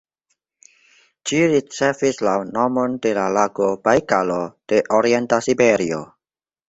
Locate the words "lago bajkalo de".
3.39-4.81